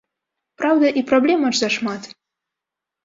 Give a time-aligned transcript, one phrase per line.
[0.61, 2.11] Праўда, і праблем аж зашмат.